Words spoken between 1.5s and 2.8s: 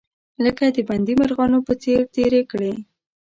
په څیر تیرې کړې.